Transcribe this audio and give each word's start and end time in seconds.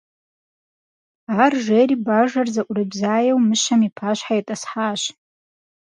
Ар 1.43 1.53
жери 1.65 1.95
бажэр 2.05 2.47
зыӀурыбзаеу 2.53 3.39
мыщэм 3.47 3.81
и 3.87 3.89
пащхьэ 3.97 4.35
итӀысхьащ. 4.39 5.01